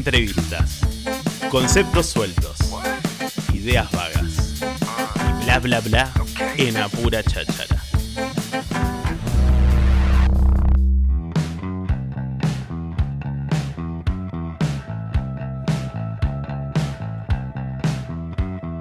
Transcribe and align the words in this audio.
Entrevistas. 0.00 0.80
Conceptos 1.50 2.06
sueltos. 2.06 2.56
Ideas 3.52 3.92
vagas. 3.92 4.62
Y 4.62 5.44
bla 5.44 5.58
bla 5.58 5.80
bla 5.80 6.10
en 6.56 6.78
apura 6.78 7.22
cháchara. 7.22 7.89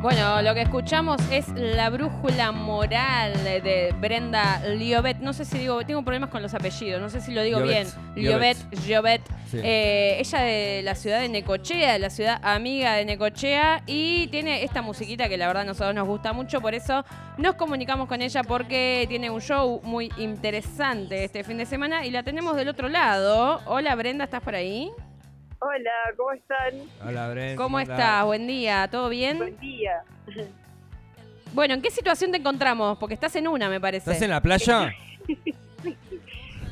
Bueno, 0.02 0.42
lo 0.42 0.54
que 0.54 0.62
escuchamos 0.62 1.20
es 1.30 1.50
la 1.50 1.90
brújula 1.90 2.54
moral 2.54 3.34
de 3.44 3.94
Brenda 4.00 4.62
Liobet. 4.66 5.18
No 5.18 5.34
sé 5.34 5.44
si 5.44 5.58
digo, 5.58 5.84
tengo 5.86 6.04
problemas 6.04 6.30
con 6.30 6.42
los 6.42 6.54
apellidos, 6.54 7.02
no 7.02 7.10
sé 7.10 7.20
si 7.20 7.34
lo 7.34 7.44
digo 7.44 7.60
Liobet, 7.60 7.94
bien. 8.16 8.26
Liobet, 8.26 8.58
Liobet. 8.88 9.22
Sí. 9.52 9.60
Eh, 9.62 10.16
ella 10.18 10.40
de 10.40 10.82
la 10.84 10.96
ciudad 10.96 11.20
de 11.20 11.28
Necochea, 11.28 11.92
de 11.92 12.00
la 12.00 12.10
ciudad 12.10 12.40
amiga 12.44 12.94
de 12.94 13.04
Necochea, 13.04 13.84
y 13.88 14.28
tiene 14.28 14.64
esta 14.64 14.82
musiquita 14.82 15.28
que 15.28 15.38
la 15.38 15.48
verdad 15.48 15.64
a 15.64 15.66
nosotros 15.66 15.94
nos 15.94 16.08
gusta 16.08 16.32
mucho, 16.32 16.62
por 16.62 16.74
eso 16.74 17.04
nos 17.38 17.56
comunicamos 17.56 18.08
con 18.08 18.22
ella 18.22 18.44
porque 18.44 19.06
tiene 19.10 19.30
un 19.30 19.42
show 19.42 19.82
muy 19.84 20.14
interesante 20.18 21.26
este 21.26 21.44
fin 21.44 21.58
de 21.58 21.66
semana 21.66 22.06
y 22.06 22.12
la 22.12 22.24
tenemos 22.24 22.56
del 22.56 22.70
otro 22.70 22.88
lado. 22.88 23.60
Hola 23.66 23.96
Brenda, 23.96 24.24
¿estás 24.24 24.42
por 24.42 24.56
ahí? 24.56 24.92
Hola, 25.60 25.92
¿cómo 26.16 26.32
están? 26.32 26.74
Hola, 27.06 27.30
Bren. 27.32 27.56
¿Cómo 27.58 27.80
estás? 27.80 28.00
estás? 28.00 28.26
Buen 28.26 28.48
día, 28.48 28.88
¿todo 28.90 29.10
bien? 29.10 29.38
Buen 29.38 29.60
día. 29.60 30.04
Bueno, 31.54 31.74
¿en 31.74 31.82
qué 31.82 31.92
situación 31.92 32.32
te 32.32 32.38
encontramos? 32.38 32.98
Porque 32.98 33.14
estás 33.16 33.36
en 33.36 33.48
una, 33.48 33.68
me 33.70 33.82
parece. 33.82 34.10
¿Estás 34.10 34.22
en 34.24 34.30
la 34.32 34.42
playa? 34.42 34.94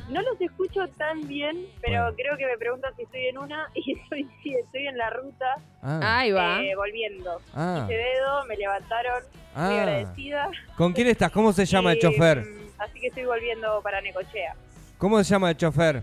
No 0.08 0.22
los 0.22 0.40
escucho 0.40 0.88
tan 0.96 1.28
bien, 1.28 1.66
pero 1.82 2.00
Bueno. 2.04 2.16
creo 2.16 2.36
que 2.38 2.46
me 2.46 2.56
preguntan 2.56 2.96
si 2.96 3.02
estoy 3.02 3.26
en 3.26 3.36
una 3.36 3.68
y 3.74 3.92
estoy, 4.00 4.26
sí, 4.42 4.54
estoy 4.54 4.86
en 4.86 4.96
la 4.96 5.10
ruta 5.10 5.44
Ah, 5.82 6.20
Ahí 6.20 6.32
va. 6.32 6.62
eh, 6.62 6.74
volviendo. 6.74 7.42
ah, 7.54 7.82
Hice 7.84 7.92
dedo, 7.94 8.46
me 8.46 8.56
levantaron, 8.56 9.22
muy 9.22 9.30
ah. 9.54 9.68
agradecida. 9.82 10.50
¿Con 10.78 10.94
quién 10.94 11.08
estás? 11.08 11.30
¿Cómo 11.30 11.52
se 11.52 11.66
llama 11.66 11.92
el 11.92 11.98
Y, 11.98 12.00
chofer? 12.04 12.38
mm, 12.40 12.68
Así 12.80 13.00
que 13.00 13.08
estoy 13.08 13.26
volviendo 13.26 13.82
para 13.82 14.00
Necochea. 14.00 14.54
¿Cómo 14.96 15.18
se 15.22 15.24
llama 15.24 15.50
el 15.50 15.58
chofer? 15.58 16.02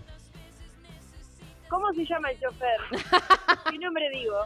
¿Cómo 1.68 1.92
se 1.92 2.04
llama 2.06 2.30
el 2.30 2.40
chofer? 2.40 2.80
Mi 3.72 3.78
nombre 3.78 4.08
digo. 4.10 4.36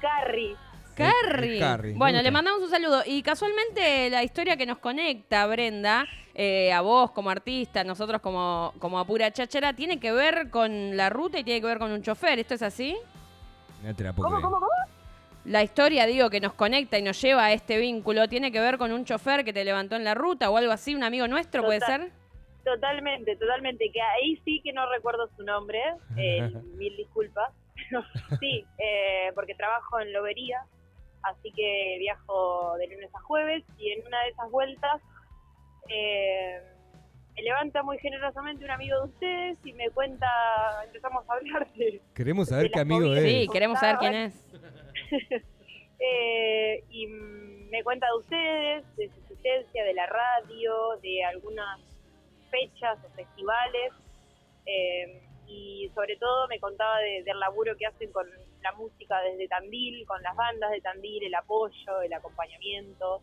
Carrie. 0.00 0.56
Carrie. 0.94 1.58
Carrie, 1.58 1.94
Bueno, 1.94 2.20
le 2.20 2.30
mandamos 2.30 2.62
un 2.62 2.70
saludo. 2.70 3.02
Y 3.06 3.22
casualmente 3.22 4.10
la 4.10 4.22
historia 4.22 4.56
que 4.56 4.66
nos 4.66 4.78
conecta, 4.78 5.46
Brenda, 5.46 6.06
eh, 6.34 6.72
a 6.72 6.80
vos 6.82 7.10
como 7.12 7.30
artista, 7.30 7.84
nosotros 7.84 8.20
como, 8.20 8.74
como 8.78 8.98
Apura 8.98 9.30
Cháchara, 9.32 9.72
tiene 9.72 9.98
que 9.98 10.12
ver 10.12 10.50
con 10.50 10.96
la 10.96 11.08
ruta 11.08 11.38
y 11.38 11.44
tiene 11.44 11.60
que 11.60 11.66
ver 11.66 11.78
con 11.78 11.90
un 11.90 12.02
chofer. 12.02 12.38
¿Esto 12.38 12.54
es 12.54 12.62
así? 12.62 12.96
No 13.82 13.94
te 13.94 14.04
la 14.04 14.12
puedo 14.12 14.28
¿Cómo, 14.28 14.36
creer. 14.36 14.44
cómo, 14.44 14.56
cómo? 14.60 14.70
La 15.46 15.62
historia, 15.62 16.04
digo, 16.04 16.28
que 16.28 16.38
nos 16.40 16.52
conecta 16.52 16.98
y 16.98 17.02
nos 17.02 17.18
lleva 17.20 17.46
a 17.46 17.52
este 17.52 17.78
vínculo, 17.78 18.28
¿tiene 18.28 18.52
que 18.52 18.60
ver 18.60 18.76
con 18.76 18.92
un 18.92 19.06
chofer 19.06 19.42
que 19.42 19.54
te 19.54 19.64
levantó 19.64 19.96
en 19.96 20.04
la 20.04 20.12
ruta 20.14 20.50
o 20.50 20.56
algo 20.58 20.70
así? 20.72 20.94
¿Un 20.94 21.02
amigo 21.02 21.26
nuestro 21.28 21.64
puede 21.64 21.80
ser? 21.80 22.12
Totalmente, 22.64 23.36
totalmente. 23.36 23.90
Que 23.92 24.00
ahí 24.00 24.40
sí 24.44 24.60
que 24.62 24.72
no 24.72 24.88
recuerdo 24.90 25.28
su 25.36 25.42
nombre. 25.42 25.80
eh, 26.16 26.50
mil 26.76 26.96
disculpas. 26.96 27.52
sí, 28.38 28.64
eh, 28.78 29.32
porque 29.34 29.54
trabajo 29.54 30.00
en 30.00 30.12
lobería. 30.12 30.60
Así 31.22 31.52
que 31.52 31.96
viajo 31.98 32.76
de 32.78 32.86
lunes 32.88 33.14
a 33.14 33.20
jueves. 33.20 33.64
Y 33.78 33.90
en 33.92 34.06
una 34.06 34.22
de 34.22 34.30
esas 34.30 34.50
vueltas 34.50 35.00
eh, 35.88 36.60
me 37.36 37.42
levanta 37.42 37.82
muy 37.82 37.98
generosamente 37.98 38.64
un 38.64 38.70
amigo 38.70 38.96
de 39.00 39.08
ustedes 39.08 39.58
y 39.64 39.72
me 39.72 39.90
cuenta. 39.90 40.26
Empezamos 40.84 41.28
a 41.28 41.34
hablar 41.34 41.70
de. 41.74 42.00
Queremos 42.14 42.48
saber 42.48 42.64
de 42.64 42.70
qué 42.70 42.80
amigo 42.80 43.14
es. 43.14 43.24
Sí, 43.24 43.48
queremos 43.52 43.78
saber 43.78 43.96
quién 43.98 44.14
es. 44.14 44.44
Eh, 46.02 46.82
y 46.88 47.06
mm, 47.08 47.68
me 47.68 47.84
cuenta 47.84 48.06
de 48.06 48.18
ustedes, 48.20 48.96
de 48.96 49.10
su 49.10 49.20
existencia, 49.20 49.84
de 49.84 49.92
la 49.92 50.06
radio, 50.06 50.96
de 51.02 51.22
algunas 51.24 51.78
fechas 52.50 52.98
o 53.04 53.08
festivales. 53.14 53.92
eh, 54.66 55.22
y 55.46 55.90
sobre 55.94 56.16
todo 56.16 56.46
me 56.48 56.60
contaba 56.60 56.98
de- 57.00 57.22
del 57.24 57.40
laburo 57.40 57.74
que 57.76 57.86
hacen 57.86 58.12
con 58.12 58.28
la 58.62 58.72
música 58.72 59.20
desde 59.22 59.48
Tandil, 59.48 60.06
con 60.06 60.22
las 60.22 60.36
bandas 60.36 60.70
de 60.70 60.80
Tandil, 60.80 61.24
el 61.24 61.34
apoyo, 61.34 62.02
el 62.02 62.12
acompañamiento. 62.12 63.20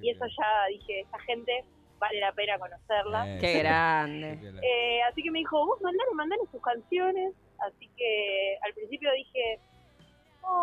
Y 0.00 0.10
eso 0.10 0.26
ya 0.26 0.66
dije, 0.68 1.00
esta 1.00 1.18
gente 1.20 1.64
vale 1.98 2.20
la 2.20 2.32
pena 2.32 2.58
conocerla. 2.58 3.26
Eh, 3.36 3.38
Qué 3.40 3.58
grande. 3.60 4.38
Eh, 4.62 5.00
así 5.04 5.22
que 5.22 5.30
me 5.30 5.38
dijo, 5.38 5.64
vos 5.64 5.80
mandale, 5.80 6.10
mandale 6.14 6.42
sus 6.50 6.60
canciones. 6.60 7.32
Así 7.66 7.88
que 7.96 8.58
al 8.62 8.74
principio 8.74 9.10
dije, 9.12 9.58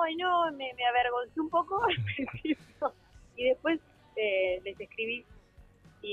ay 0.03 0.15
no, 0.17 0.51
me, 0.51 0.71
me 0.73 0.85
avergoncé 0.85 1.39
un 1.39 1.49
poco 1.49 1.81
al 1.83 1.95
principio. 2.03 2.93
Y 3.37 3.45
después 3.45 3.79
eh, 4.17 4.59
les 4.63 4.79
escribí 4.79 5.25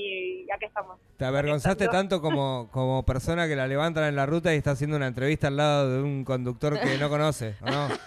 y 0.05 0.51
acá 0.51 0.65
estamos. 0.67 0.99
¿Te 1.17 1.25
avergonzaste 1.25 1.87
tanto 1.87 2.21
como, 2.21 2.69
como 2.71 3.03
persona 3.03 3.47
que 3.47 3.55
la 3.55 3.67
levantan 3.67 4.05
en 4.05 4.15
la 4.15 4.25
ruta 4.25 4.53
y 4.53 4.57
está 4.57 4.71
haciendo 4.71 4.97
una 4.97 5.07
entrevista 5.07 5.47
al 5.47 5.57
lado 5.57 5.91
de 5.91 6.01
un 6.03 6.23
conductor 6.23 6.79
que 6.79 6.97
no 6.97 7.09
conoce? 7.09 7.55
¿o 7.61 7.65
no? 7.65 7.87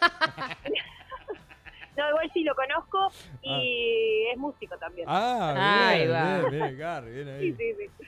No, 1.96 2.08
igual 2.10 2.30
sí 2.32 2.44
lo 2.44 2.54
conozco 2.54 3.10
y 3.42 4.26
es 4.32 4.38
músico 4.38 4.78
también. 4.78 5.08
Ah, 5.10 5.88
Ahí 5.90 6.02
bien, 6.02 6.12
va. 6.12 6.38
bien, 6.38 6.50
bien, 6.52 6.78
Gar, 6.78 7.04
bien 7.04 7.28
ahí. 7.28 7.52
Sí, 7.52 7.56
sí, 7.76 7.86
sí. 7.98 8.04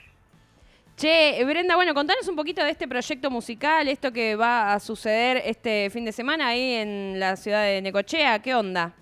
Che, 0.95 1.45
Brenda, 1.45 1.75
bueno, 1.75 1.93
contanos 1.93 2.29
un 2.29 2.37
poquito 2.37 2.63
de 2.63 2.71
este 2.71 2.87
proyecto 2.87 3.31
musical, 3.31 3.89
esto 3.89 4.13
que 4.13 4.37
va 4.37 4.75
a 4.75 4.79
suceder 4.79 5.43
este 5.45 5.91
fin 5.91 6.05
de 6.05 6.13
semana 6.13 6.49
ahí 6.49 6.75
en 6.75 7.19
la 7.19 7.35
ciudad 7.35 7.65
de 7.65 7.83
Necochea. 7.83 8.41
¿Qué 8.41 8.55
onda? 8.55 8.93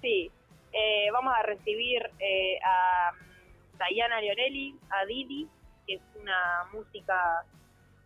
Sí, 0.00 0.30
eh, 0.72 1.10
vamos 1.12 1.32
a 1.38 1.42
recibir 1.44 2.02
eh, 2.18 2.58
a 2.64 3.12
Diana 3.78 4.20
Leonelli, 4.20 4.78
a 4.90 5.04
Didi, 5.06 5.48
que 5.86 5.94
es 5.94 6.02
una 6.20 6.64
música 6.72 7.44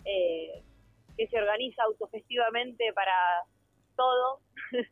eh, 0.05 0.63
que 1.17 1.27
se 1.29 1.39
organiza 1.39 1.83
autogestivamente 1.85 2.93
para 2.93 3.45
todo. 3.97 4.41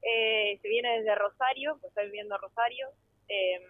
Eh, 0.00 0.60
se 0.62 0.68
viene 0.68 0.98
desde 0.98 1.12
Rosario, 1.16 1.76
pues 1.80 1.90
estoy 1.90 2.04
viviendo 2.04 2.36
en 2.36 2.40
Rosario, 2.40 2.88
eh, 3.28 3.60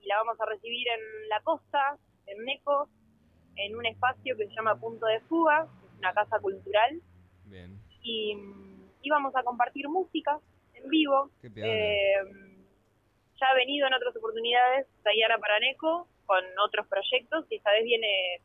y 0.00 0.06
la 0.06 0.18
vamos 0.18 0.40
a 0.40 0.46
recibir 0.46 0.86
en 0.86 1.28
la 1.28 1.40
costa, 1.40 1.98
en 2.26 2.44
Neco, 2.44 2.88
en 3.56 3.74
un 3.74 3.84
espacio 3.84 4.36
que 4.36 4.46
se 4.46 4.54
llama 4.54 4.78
Punto 4.78 5.06
de 5.06 5.18
Fuga, 5.22 5.66
que 5.80 5.86
es 5.88 5.92
una 5.98 6.14
casa 6.14 6.38
cultural, 6.38 7.00
Bien, 7.46 7.76
y, 8.02 8.38
y 9.02 9.10
vamos 9.10 9.34
a 9.34 9.42
compartir 9.42 9.88
música 9.88 10.38
en 10.74 10.88
vivo. 10.88 11.28
qué 11.42 11.50
ya 13.40 13.46
ha 13.48 13.54
venido 13.54 13.86
en 13.86 13.94
otras 13.94 14.14
oportunidades 14.16 14.86
Tayana 15.02 15.38
Paraneco 15.38 16.08
con 16.26 16.44
otros 16.64 16.86
proyectos 16.88 17.46
y 17.50 17.56
esta 17.56 17.70
vez 17.72 17.84
viene 17.84 18.40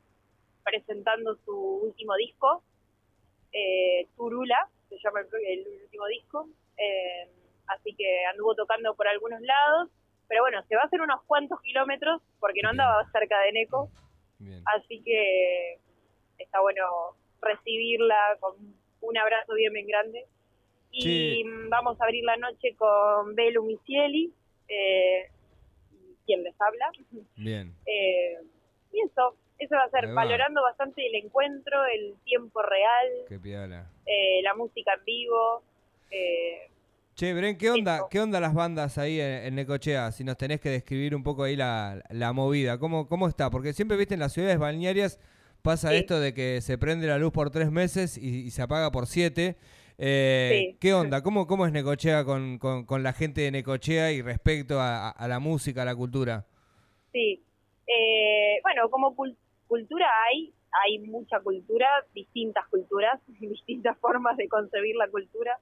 presentando 0.64 1.36
su 1.46 1.56
último 1.84 2.16
disco, 2.16 2.64
eh, 3.52 4.08
Turula, 4.16 4.70
se 4.90 4.98
llama 5.04 5.20
el, 5.22 5.28
el 5.46 5.82
último 5.84 6.06
disco. 6.08 6.48
Eh, 6.78 7.28
así 7.68 7.94
que 7.96 8.26
anduvo 8.26 8.56
tocando 8.56 8.96
por 8.96 9.08
algunos 9.08 9.42
lados, 9.42 9.90
pero 10.28 10.42
bueno, 10.44 10.64
se 10.68 10.76
va 10.76 10.82
a 10.84 10.86
hacer 10.86 11.02
unos 11.02 11.22
cuantos 11.24 11.62
kilómetros 11.62 12.22
porque 12.40 12.62
no 12.62 12.70
andaba 12.70 13.06
cerca 13.12 13.40
de 13.42 13.52
Neco, 13.52 13.90
Bien. 14.40 14.62
así 14.76 15.02
que 15.04 15.80
está 16.38 16.62
bueno 16.62 16.84
recibirla 17.42 18.38
con 18.40 18.56
un 19.02 19.18
abrazo 19.18 19.54
bien 19.54 19.74
bien 19.74 19.86
grande 19.88 20.26
y 20.92 21.02
Sí. 21.02 21.44
mm, 21.46 21.70
vamos 21.70 22.00
a 22.00 22.06
abrir 22.06 22.24
la 22.24 22.38
noche 22.38 22.76
con 22.78 23.36
Belu 23.36 23.64
Misieli 23.64 24.34
eh, 24.68 25.30
quien 26.26 26.44
les 26.44 26.56
habla 26.60 26.86
Bien. 27.36 27.76
Eh, 27.86 28.38
y 28.92 29.00
eso 29.02 29.36
eso 29.60 29.76
va 29.76 29.84
a 29.84 29.90
ser 29.90 30.08
valorando 30.14 30.62
bastante 30.62 31.06
el 31.06 31.16
encuentro 31.16 31.86
el 31.86 32.16
tiempo 32.26 32.62
real 32.62 33.08
Qué 33.28 33.40
piola. 33.40 33.90
eh, 34.06 34.42
la 34.42 34.54
música 34.56 34.94
en 34.98 35.06
vivo 35.06 35.64
eh, 36.12 36.70
Che, 37.16 37.32
Bren, 37.34 37.58
¿qué 37.60 37.70
onda, 37.70 37.98
Eso. 37.98 38.08
¿qué 38.10 38.20
onda 38.20 38.40
las 38.40 38.56
bandas 38.56 38.98
ahí 38.98 39.20
en, 39.22 39.46
en 39.46 39.56
Necochea? 39.56 40.12
Si 40.12 40.24
nos 40.24 40.36
tenés 40.36 40.60
que 40.60 40.70
describir 40.70 41.16
un 41.16 41.22
poco 41.22 41.44
ahí 41.44 41.56
la, 41.56 42.04
la 42.10 42.34
movida, 42.34 42.80
¿cómo, 42.80 43.08
¿cómo 43.08 43.28
está? 43.28 43.52
Porque 43.52 43.72
siempre, 43.74 43.98
viste, 43.98 44.16
en 44.16 44.20
las 44.20 44.34
ciudades 44.34 44.58
balnearias 44.58 45.20
pasa 45.62 45.90
Sí. 45.92 45.98
esto 45.98 46.20
de 46.20 46.34
que 46.34 46.60
se 46.62 46.78
prende 46.80 47.06
la 47.06 47.20
luz 47.20 47.32
por 47.32 47.52
tres 47.52 47.70
meses 47.70 48.18
y, 48.18 48.46
y 48.48 48.50
se 48.50 48.64
apaga 48.64 48.92
por 48.92 49.06
siete. 49.06 49.58
Eh, 49.98 50.50
Sí. 50.72 50.78
¿Qué 50.80 50.94
onda? 50.94 51.22
¿Cómo, 51.22 51.46
¿Cómo 51.48 51.66
es 51.66 51.72
Necochea 51.72 52.24
con, 52.26 52.58
con- 52.58 52.86
con 52.86 53.04
la 53.04 53.14
gente 53.14 53.42
de 53.42 53.52
Necochea 53.52 54.12
y 54.12 54.22
respecto 54.22 54.80
a, 54.80 55.14
la 55.28 55.40
música, 55.40 55.84
a 55.84 55.86
la 55.86 55.96
cultura? 55.96 56.46
Sí. 57.12 57.44
Eh, 57.88 58.60
bueno, 58.64 58.90
como 58.90 59.16
cul- 59.16 59.36
cultura 59.68 60.08
hay, 60.28 60.54
hay 60.84 61.00
mucha 61.00 61.40
cultura, 61.42 61.88
distintas 62.14 62.68
culturas, 62.70 63.20
distintas 63.40 63.98
formas 64.00 64.38
de 64.38 64.48
concebir 64.48 64.96
la 64.96 65.08
cultura. 65.10 65.60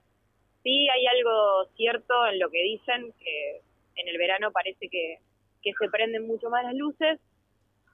Sí, 0.63 0.87
hay 0.89 1.05
algo 1.07 1.65
cierto 1.75 2.13
en 2.27 2.39
lo 2.39 2.49
que 2.51 2.61
dicen, 2.63 3.13
que 3.19 3.61
en 3.95 4.07
el 4.07 4.17
verano 4.17 4.51
parece 4.51 4.87
que, 4.89 5.17
que 5.61 5.71
se 5.79 5.89
prenden 5.89 6.27
mucho 6.27 6.49
más 6.49 6.63
las 6.63 6.75
luces. 6.75 7.19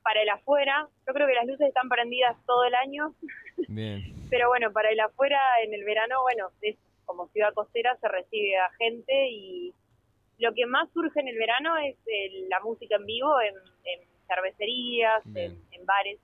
Para 0.07 0.21
el 0.21 0.29
afuera, 0.29 0.87
yo 1.05 1.13
creo 1.13 1.27
que 1.27 1.33
las 1.33 1.45
luces 1.45 1.67
están 1.67 1.89
prendidas 1.89 2.37
todo 2.45 2.63
el 2.63 2.75
año, 2.75 3.13
Bien. 3.67 4.01
pero 4.29 4.47
bueno, 4.47 4.71
para 4.71 4.89
el 4.89 4.99
afuera 5.01 5.37
en 5.63 5.73
el 5.73 5.83
verano, 5.83 6.21
bueno, 6.21 6.47
es 6.61 6.77
como 7.05 7.27
ciudad 7.33 7.53
costera 7.53 7.97
se 7.99 8.07
recibe 8.07 8.55
a 8.57 8.69
gente 8.77 9.29
y 9.29 9.73
lo 10.39 10.53
que 10.53 10.65
más 10.65 10.89
surge 10.93 11.19
en 11.19 11.27
el 11.27 11.37
verano 11.37 11.75
es 11.77 11.97
el- 12.05 12.47
la 12.47 12.61
música 12.61 12.95
en 12.95 13.05
vivo 13.05 13.41
en, 13.41 13.55
en 13.83 13.99
cervecerías, 14.27 15.25
en, 15.35 15.85
bares. 15.85 16.19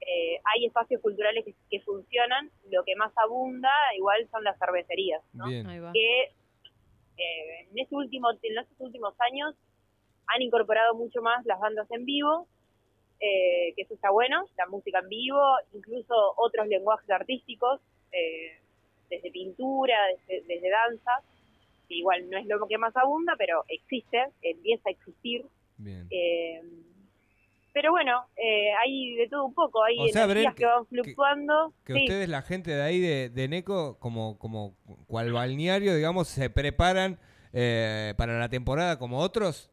Eh, 0.00 0.38
hay 0.44 0.64
espacios 0.66 1.00
culturales 1.02 1.44
que, 1.44 1.54
que 1.70 1.80
funcionan, 1.80 2.50
lo 2.70 2.84
que 2.84 2.94
más 2.96 3.12
abunda 3.18 3.70
igual 3.96 4.26
son 4.30 4.44
las 4.44 4.58
cervecerías, 4.58 5.22
¿no? 5.34 5.46
Bien. 5.48 5.66
Ahí 5.66 5.78
va. 5.80 5.92
que 5.92 6.22
eh, 7.16 7.66
en, 7.70 7.78
este 7.78 7.94
último, 7.94 8.30
en 8.30 8.58
estos 8.58 8.80
últimos 8.80 9.14
años 9.20 9.54
han 10.26 10.40
incorporado 10.42 10.94
mucho 10.94 11.20
más 11.22 11.44
las 11.46 11.58
bandas 11.60 11.90
en 11.90 12.04
vivo, 12.06 12.46
eh, 13.20 13.72
que 13.76 13.82
eso 13.82 13.94
está 13.94 14.10
bueno, 14.10 14.44
la 14.56 14.66
música 14.66 14.98
en 15.00 15.08
vivo, 15.08 15.40
incluso 15.72 16.14
otros 16.36 16.66
lenguajes 16.68 17.08
artísticos, 17.10 17.80
eh, 18.12 18.58
desde 19.10 19.30
pintura, 19.30 19.96
desde, 20.28 20.44
desde 20.46 20.70
danza, 20.70 21.12
que 21.88 21.94
igual 21.94 22.28
no 22.30 22.38
es 22.38 22.46
lo 22.46 22.66
que 22.66 22.78
más 22.78 22.96
abunda, 22.96 23.34
pero 23.38 23.64
existe, 23.68 24.24
empieza 24.42 24.88
a 24.88 24.92
existir. 24.92 25.44
Bien. 25.76 26.06
eh, 26.10 26.62
pero 27.72 27.90
bueno, 27.90 28.24
eh, 28.36 28.70
hay 28.80 29.16
de 29.16 29.26
todo 29.28 29.46
un 29.46 29.52
poco, 29.54 29.82
hay 29.82 29.98
O 29.98 30.06
sea, 30.06 30.24
energías 30.24 30.54
Bren, 30.54 30.54
que 30.54 30.64
van 30.64 30.86
fluctuando. 30.86 31.72
Que 31.84 31.92
Sí. 31.94 31.98
ustedes, 32.04 32.28
la 32.28 32.42
gente 32.42 32.70
de 32.70 32.80
ahí 32.82 33.00
de, 33.00 33.30
de 33.30 33.48
Neco, 33.48 33.98
como, 33.98 34.38
como 34.38 34.76
cual 35.08 35.32
balneario, 35.32 35.92
digamos, 35.96 36.28
se 36.28 36.50
preparan 36.50 37.18
eh, 37.52 38.14
para 38.16 38.38
la 38.38 38.48
temporada 38.48 38.96
como 38.96 39.18
otros. 39.18 39.72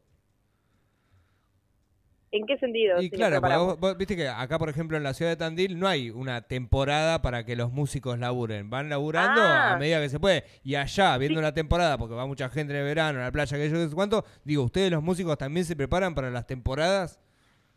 ¿En 2.34 2.46
qué 2.46 2.56
sentido? 2.56 2.98
Y 3.00 3.10
si 3.10 3.10
claro, 3.10 3.40
vos, 3.42 3.78
vos 3.78 3.96
viste 3.98 4.16
que 4.16 4.26
acá, 4.26 4.58
por 4.58 4.70
ejemplo, 4.70 4.96
en 4.96 5.02
la 5.02 5.12
ciudad 5.12 5.30
de 5.30 5.36
Tandil 5.36 5.78
no 5.78 5.86
hay 5.86 6.08
una 6.08 6.40
temporada 6.40 7.20
para 7.20 7.44
que 7.44 7.56
los 7.56 7.70
músicos 7.70 8.18
laburen. 8.18 8.70
Van 8.70 8.88
laburando 8.88 9.40
Ah. 9.42 9.74
a 9.74 9.76
medida 9.78 10.00
que 10.00 10.08
se 10.08 10.18
puede. 10.18 10.44
Y 10.64 10.74
allá, 10.76 11.18
viendo 11.18 11.38
una 11.38 11.52
temporada, 11.52 11.98
porque 11.98 12.14
va 12.14 12.26
mucha 12.26 12.48
gente 12.48 12.72
en 12.72 12.78
el 12.80 12.84
verano, 12.86 13.20
a 13.20 13.24
la 13.24 13.32
playa, 13.32 13.56
que 13.58 13.68
yo 13.68 13.76
no 13.76 13.86
sé 13.86 13.94
cuánto, 13.94 14.24
digo, 14.44 14.62
¿ustedes 14.64 14.90
los 14.90 15.02
músicos 15.02 15.36
también 15.36 15.66
se 15.66 15.76
preparan 15.76 16.14
para 16.14 16.30
las 16.30 16.46
temporadas? 16.46 17.20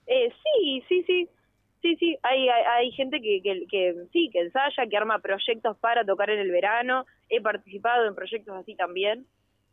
Eh, 0.08 0.32
sí, 0.42 0.84
sí, 0.88 1.04
sí. 1.06 1.30
Sí, 1.82 1.96
sí, 1.98 2.18
hay, 2.24 2.48
hay, 2.50 2.64
hay 2.80 2.92
gente 2.94 3.22
que, 3.22 3.42
que, 3.44 3.68
que 3.70 3.94
sí, 4.12 4.30
que 4.32 4.40
ensaya, 4.40 4.88
que 4.90 4.98
arma 4.98 5.20
proyectos 5.20 5.78
para 5.78 6.04
tocar 6.04 6.30
en 6.32 6.40
el 6.40 6.50
verano. 6.50 7.06
He 7.30 7.42
participado 7.42 8.08
en 8.08 8.16
proyectos 8.16 8.56
así 8.56 8.74
también. 8.76 9.28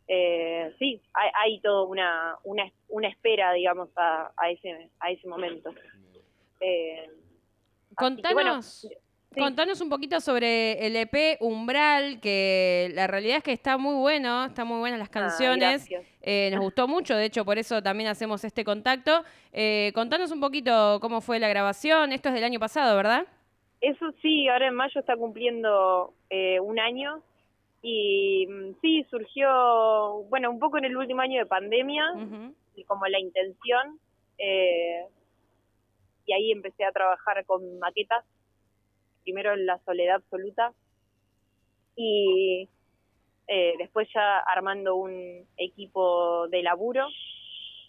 Eh, 0.07 0.73
sí, 0.79 1.01
hay, 1.13 1.29
hay 1.41 1.59
toda 1.61 1.83
una, 1.83 2.37
una, 2.43 2.71
una 2.89 3.07
espera, 3.07 3.53
digamos, 3.53 3.89
a, 3.95 4.31
a, 4.35 4.49
ese, 4.49 4.89
a 4.99 5.11
ese 5.11 5.27
momento. 5.27 5.73
Eh, 6.59 7.09
bueno, 7.99 8.15
Contanos, 8.15 8.65
sí. 8.65 8.89
contanos 9.39 9.81
un 9.81 9.89
poquito 9.89 10.19
sobre 10.19 10.85
el 10.85 10.95
EP 10.95 11.37
Umbral, 11.41 12.19
que 12.19 12.91
la 12.93 13.07
realidad 13.07 13.37
es 13.37 13.43
que 13.43 13.51
está 13.51 13.77
muy 13.77 13.95
bueno, 13.95 14.45
están 14.45 14.67
muy 14.67 14.79
buenas 14.79 14.99
las 14.99 15.09
ah, 15.09 15.11
canciones. 15.11 15.87
Eh, 16.21 16.49
nos 16.51 16.61
gustó 16.61 16.87
mucho, 16.87 17.15
de 17.15 17.25
hecho, 17.25 17.45
por 17.45 17.57
eso 17.57 17.81
también 17.83 18.09
hacemos 18.09 18.43
este 18.43 18.63
contacto. 18.63 19.23
Eh, 19.51 19.91
contanos 19.93 20.31
un 20.31 20.39
poquito 20.39 20.99
cómo 21.01 21.21
fue 21.21 21.39
la 21.39 21.49
grabación. 21.49 22.11
Esto 22.13 22.29
es 22.29 22.35
del 22.35 22.43
año 22.43 22.59
pasado, 22.59 22.95
¿verdad? 22.95 23.25
Eso 23.81 24.11
sí, 24.21 24.47
ahora 24.47 24.67
en 24.67 24.75
mayo 24.75 24.99
está 24.99 25.17
cumpliendo 25.17 26.13
eh, 26.29 26.59
un 26.61 26.79
año 26.79 27.21
y 27.83 28.47
mm, 28.47 28.75
sí, 28.81 29.03
surgió, 29.11 30.23
bueno, 30.29 30.49
un 30.49 30.57
poco 30.59 30.77
en 30.79 30.85
el 30.85 30.97
último 30.97 31.21
año 31.21 31.37
de 31.39 31.45
pandemia, 31.45 32.05
y 32.75 32.83
como 32.85 33.05
la 33.05 33.19
intención, 33.19 33.99
eh, 34.39 35.05
y 36.25 36.33
ahí 36.33 36.51
empecé 36.51 36.85
a 36.85 36.91
trabajar 36.91 37.45
con 37.45 37.77
maquetas, 37.79 38.25
primero 39.23 39.53
en 39.53 39.65
la 39.67 39.77
soledad 39.85 40.15
absoluta, 40.15 40.73
y 41.95 42.67
eh, 43.47 43.73
después 43.77 44.07
ya 44.13 44.39
armando 44.39 44.95
un 44.95 45.45
equipo 45.57 46.47
de 46.47 46.63
laburo. 46.63 47.07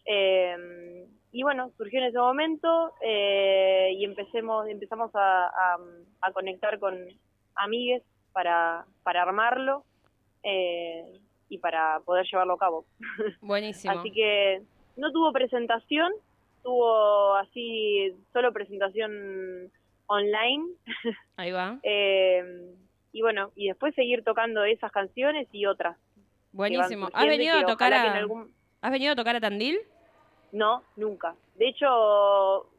Eh, 0.06 1.06
y 1.32 1.42
bueno, 1.42 1.70
surgió 1.76 2.00
en 2.00 2.06
ese 2.06 2.18
momento 2.18 2.92
eh, 3.00 3.90
y 3.96 4.04
empecemos, 4.04 4.66
empezamos 4.68 5.10
a, 5.14 5.46
a- 5.46 5.78
a 6.20 6.32
conectar 6.32 6.78
con 6.78 6.94
amigues 7.54 8.02
para, 8.34 8.84
para 9.02 9.22
armarlo 9.22 9.84
eh, 10.42 11.04
y 11.48 11.56
para 11.58 12.00
poder 12.00 12.26
llevarlo 12.30 12.54
a 12.54 12.58
cabo. 12.58 12.84
Buenísimo. 13.40 13.98
Así 13.98 14.10
que 14.12 14.60
no 14.96 15.10
tuvo 15.12 15.32
presentación, 15.32 16.12
tuvo 16.62 17.34
así 17.36 18.14
solo 18.32 18.52
presentación 18.52 19.70
online. 20.06 20.66
Ahí 21.36 21.52
va. 21.52 21.78
eh, 21.82 22.44
y 23.12 23.22
bueno, 23.22 23.52
y 23.54 23.68
después 23.68 23.94
seguir 23.94 24.24
tocando 24.24 24.64
esas 24.64 24.90
canciones 24.92 25.48
y 25.52 25.66
otras. 25.66 25.96
Buenísimo. 26.52 27.08
¿Has 27.12 27.26
venido 27.26 27.56
a 27.56 27.64
tocar 27.64 27.94
a, 27.94 28.12
algún- 28.14 28.52
¿Has 28.80 28.90
venido 28.92 29.12
a 29.12 29.16
tocar 29.16 29.36
a 29.36 29.40
Tandil? 29.40 29.78
No, 30.52 30.82
nunca. 30.96 31.34
De 31.56 31.68
hecho, 31.68 31.86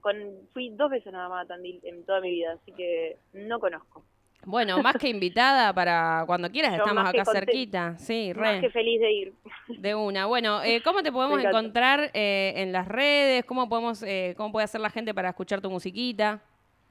con... 0.01 0.15
fui 0.53 0.69
dos 0.69 0.89
veces 0.91 1.11
nada 1.11 1.29
más 1.29 1.45
a 1.45 1.47
Tandil 1.47 1.79
en 1.83 2.05
toda 2.05 2.19
mi 2.21 2.31
vida, 2.31 2.53
así 2.53 2.71
que 2.73 3.17
no 3.33 3.59
conozco. 3.59 4.03
Bueno, 4.45 4.81
más 4.81 4.95
que 4.97 5.09
invitada 5.09 5.73
para 5.73 6.23
cuando 6.25 6.49
quieras, 6.49 6.73
estamos 6.73 7.03
más 7.03 7.13
acá 7.13 7.25
cerquita. 7.25 7.97
Sí, 7.97 8.31
Más 8.35 8.55
re. 8.55 8.61
que 8.61 8.69
feliz 8.69 8.99
de 9.01 9.11
ir. 9.11 9.33
De 9.67 9.95
una. 9.95 10.25
Bueno, 10.27 10.61
eh, 10.63 10.81
¿cómo 10.83 11.01
te 11.03 11.11
podemos 11.11 11.43
encontrar 11.43 12.11
eh, 12.13 12.53
en 12.57 12.71
las 12.71 12.87
redes? 12.87 13.43
¿Cómo 13.45 13.67
podemos, 13.67 14.03
eh, 14.03 14.33
cómo 14.37 14.51
puede 14.51 14.65
hacer 14.65 14.81
la 14.81 14.89
gente 14.89 15.13
para 15.13 15.29
escuchar 15.29 15.61
tu 15.61 15.69
musiquita? 15.69 16.41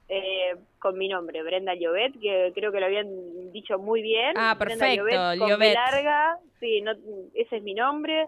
Eh, 0.09 0.56
con 0.79 0.99
mi 0.99 1.09
nombre, 1.09 1.43
Brenda 1.43 1.75
Llobet, 1.75 2.12
que 2.21 2.53
creo 2.55 2.71
que 2.73 2.81
lo 2.81 2.87
habían 2.87 3.53
dicho 3.53 3.79
muy 3.79 4.03
bien. 4.03 4.35
Ah, 4.37 4.55
Brenda 4.59 4.85
perfecto, 4.87 5.05
Llobet, 5.07 5.39
con 5.39 5.49
B 5.49 5.55
Llobet. 5.55 5.75
larga, 5.75 6.39
sí, 6.61 6.83
no, 6.83 6.93
ese 7.35 7.57
es 7.57 7.62
mi 7.62 7.73
nombre. 7.75 8.27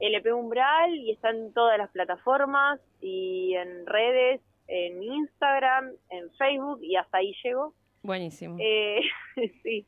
LP 0.00 0.32
Umbral 0.32 0.94
y 0.96 1.12
está 1.12 1.30
en 1.30 1.52
todas 1.54 1.78
las 1.78 1.88
plataformas 1.90 2.80
y 3.00 3.54
en 3.54 3.86
redes, 3.86 4.40
en 4.66 5.02
Instagram, 5.02 5.92
en 6.10 6.30
Facebook 6.32 6.80
y 6.82 6.96
hasta 6.96 7.18
ahí 7.18 7.32
llego. 7.42 7.72
Buenísimo. 8.04 8.56
Eh, 8.60 9.00
sí, 9.64 9.84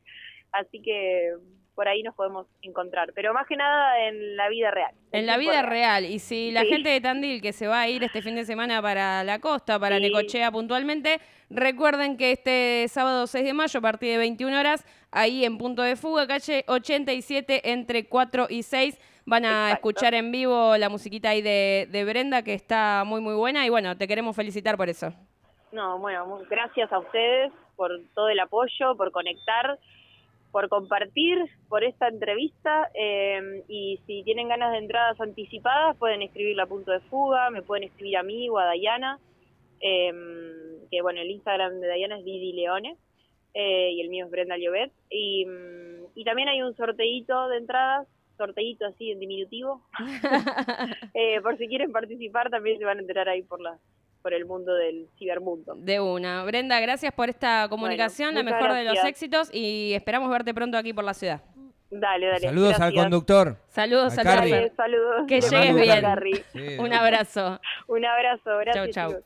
así 0.51 0.81
que 0.81 1.31
por 1.75 1.87
ahí 1.87 2.01
nos 2.01 2.15
podemos 2.15 2.47
encontrar, 2.63 3.11
pero 3.13 3.35
más 3.35 3.45
que 3.45 3.55
nada 3.55 4.07
en 4.07 4.35
la 4.35 4.49
vida 4.49 4.71
real. 4.71 4.95
En 5.11 5.27
la 5.27 5.37
vida 5.37 5.61
real. 5.61 6.05
Y 6.05 6.17
si 6.17 6.49
la 6.49 6.61
Sí. 6.61 6.69
gente 6.69 6.89
de 6.89 6.99
Tandil 6.99 7.39
que 7.39 7.53
se 7.53 7.67
va 7.67 7.81
a 7.81 7.87
ir 7.87 8.03
este 8.03 8.23
fin 8.23 8.33
de 8.33 8.45
semana 8.45 8.81
para 8.81 9.23
la 9.23 9.37
costa, 9.37 9.77
para 9.79 9.97
Sí. 9.97 10.01
Necochea 10.01 10.51
puntualmente, 10.51 11.19
recuerden 11.51 12.17
que 12.17 12.31
este 12.31 12.87
sábado 12.89 13.27
6 13.27 13.45
de 13.45 13.53
mayo, 13.53 13.77
a 13.77 13.81
partir 13.81 14.09
de 14.09 14.17
21 14.17 14.59
horas, 14.59 14.83
ahí 15.11 15.45
en 15.45 15.59
Punto 15.59 15.83
de 15.83 15.95
Fuga, 15.95 16.25
calle 16.25 16.65
87, 16.67 17.69
entre 17.71 18.05
4 18.07 18.47
y 18.49 18.63
6, 18.63 18.97
van 19.27 19.45
a 19.45 19.67
Exacto. 19.69 19.73
escuchar 19.89 20.15
en 20.15 20.31
vivo 20.31 20.75
la 20.77 20.89
musiquita 20.89 21.29
ahí 21.29 21.43
de, 21.43 21.87
de 21.91 22.05
Brenda, 22.05 22.41
que 22.41 22.55
está 22.55 23.03
muy, 23.05 23.21
muy 23.21 23.35
buena. 23.35 23.63
Y 23.67 23.69
bueno, 23.69 23.95
te 23.95 24.07
queremos 24.07 24.35
felicitar 24.35 24.77
por 24.77 24.89
eso. 24.89 25.13
No, 25.71 25.99
bueno, 25.99 26.39
gracias 26.49 26.91
a 26.93 26.99
ustedes 26.99 27.51
por 27.75 27.91
todo 28.15 28.29
el 28.29 28.39
apoyo, 28.39 28.95
por 28.95 29.11
conectar, 29.11 29.77
por 30.51 30.69
compartir, 30.69 31.37
por 31.69 31.83
esta 31.83 32.07
entrevista. 32.07 32.89
eh, 32.93 33.63
y 33.67 33.99
si 34.07 34.23
tienen 34.23 34.47
ganas 34.49 34.71
de 34.71 34.79
entradas 34.79 35.19
anticipadas, 35.19 35.97
pueden 35.97 36.21
escribirla 36.21 36.63
a 36.63 36.67
punto 36.67 36.91
de 36.91 37.01
fuga, 37.01 37.49
me 37.49 37.61
pueden 37.63 37.83
escribir 37.85 38.17
a 38.17 38.23
mí 38.23 38.49
o 38.49 38.57
a 38.57 38.65
Dayana. 38.65 39.19
eh, 39.81 40.11
que 40.89 41.01
bueno, 41.01 41.21
el 41.21 41.29
Instagram 41.31 41.79
de 41.81 41.87
Dayana 41.87 42.17
es 42.19 42.25
Didi 42.25 42.53
Leone 42.53 42.97
eh, 43.53 43.91
y 43.91 44.01
el 44.01 44.09
mío 44.09 44.25
es 44.25 44.31
Brenda 44.31 44.57
Llobet. 44.57 44.91
Y, 45.09 45.45
y 46.15 46.23
también 46.23 46.47
hay 46.49 46.61
un 46.61 46.75
sorteíto 46.75 47.49
de 47.49 47.57
entradas, 47.57 48.07
sorteíto 48.37 48.85
así 48.85 49.11
en 49.11 49.19
diminutivo. 49.19 49.81
Eh, 51.13 51.41
por 51.41 51.57
si 51.57 51.67
quieren 51.67 51.91
participar, 51.91 52.49
también 52.49 52.77
se 52.79 52.85
van 52.85 52.97
a 52.99 53.01
enterar 53.01 53.27
ahí 53.29 53.41
por 53.43 53.59
la 53.61 53.77
por 54.21 54.33
el 54.33 54.45
mundo 54.45 54.73
del 54.73 55.07
cibermundo. 55.17 55.75
De 55.77 55.99
una. 55.99 56.43
Brenda, 56.43 56.79
gracias 56.79 57.13
por 57.13 57.29
esta 57.29 57.67
comunicación, 57.69 58.35
la 58.35 58.43
mejor 58.43 58.73
de 58.73 58.83
los 58.83 59.03
éxitos 59.03 59.49
y 59.53 59.93
esperamos 59.93 60.29
verte 60.29 60.53
pronto 60.53 60.77
aquí 60.77 60.93
por 60.93 61.03
la 61.03 61.13
ciudad. 61.13 61.41
Dale, 61.89 62.27
dale. 62.27 62.47
Saludos 62.47 62.79
al 62.79 62.93
conductor. 62.93 63.57
Saludos 63.69 64.17
A 64.17 64.21
al. 64.21 64.27
Dale, 64.27 64.71
saludos. 64.75 65.25
Que 65.27 65.39
Te 65.39 65.49
llegues 65.49 65.65
mando 65.67 65.81
bien. 65.81 66.01
Carrie. 66.01 66.43
Sí, 66.51 66.77
Un 66.79 66.93
abrazo. 66.93 67.61
Un 67.87 68.05
abrazo, 68.05 68.57
gracias. 68.57 68.89
Chau, 68.89 69.11
chau. 69.11 69.23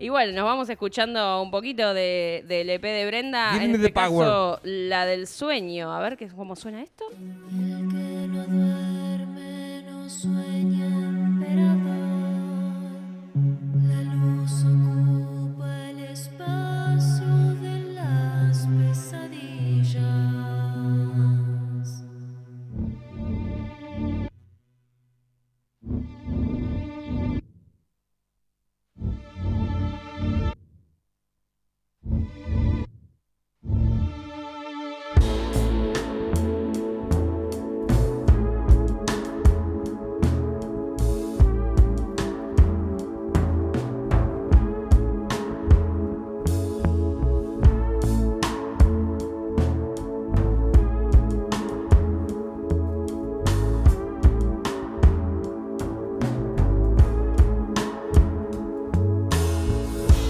Y 0.00 0.10
bueno, 0.10 0.32
nos 0.32 0.44
vamos 0.44 0.70
escuchando 0.70 1.42
un 1.42 1.50
poquito 1.50 1.92
de, 1.92 2.44
del 2.46 2.70
EP 2.70 2.82
de 2.82 3.06
Brenda. 3.06 3.50
Give 3.52 3.64
en 3.64 3.74
este 3.74 3.88
the 3.88 3.92
power. 3.92 4.60
la 4.62 5.06
del 5.06 5.26
sueño. 5.26 5.92
A 5.92 6.00
ver 6.00 6.16
qué, 6.16 6.28
cómo 6.28 6.54
suena 6.54 6.82
esto. 6.82 7.04
El 7.10 7.88
que 7.88 8.28
no. 8.28 8.87